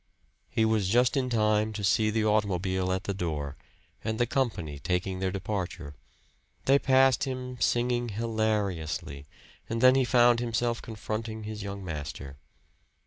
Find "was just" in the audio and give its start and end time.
0.65-1.15